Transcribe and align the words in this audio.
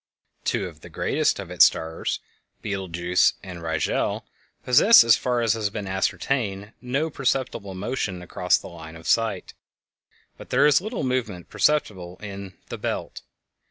Two 0.43 0.67
of 0.67 0.81
the 0.81 0.89
greatest 0.89 1.37
of 1.37 1.51
its 1.51 1.65
stars, 1.65 2.21
Betelgeuse 2.63 3.35
and 3.43 3.61
Rigel, 3.61 4.25
possess, 4.65 5.03
as 5.03 5.15
far 5.15 5.41
as 5.41 5.53
has 5.53 5.69
been 5.69 5.85
ascertained, 5.85 6.73
no 6.81 7.11
perceptible 7.11 7.75
motion 7.75 8.23
across 8.23 8.57
the 8.57 8.65
line 8.67 8.95
of 8.95 9.05
sight, 9.05 9.53
but 10.39 10.49
there 10.49 10.65
is 10.65 10.79
a 10.79 10.83
little 10.85 11.03
movement 11.03 11.51
perceptible 11.51 12.17
in 12.19 12.57
the 12.69 12.79
"Belt." 12.79 13.21